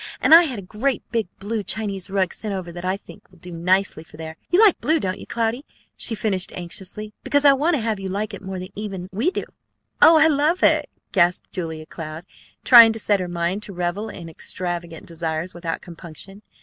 [0.19, 3.37] And I had a great big blue Chinese rug sent over that I think will
[3.37, 4.35] do nicely for there.
[4.49, 5.63] You like blue, don't you, Cloudy?"
[5.95, 7.13] she finished anxiously.
[7.23, 9.43] "Because I want to have you like it more even than we do."
[10.01, 12.25] "Oh, I love it!" gasped Julia Cloud,
[12.63, 16.41] trying to set her mind to revel in extravagant desires without compunction.